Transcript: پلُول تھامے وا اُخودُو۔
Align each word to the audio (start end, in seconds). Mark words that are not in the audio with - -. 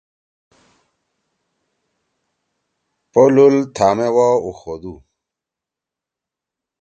پلُول 3.11 3.55
تھامے 3.75 4.07
وا 4.15 4.27
اُخودُو۔ 4.47 4.93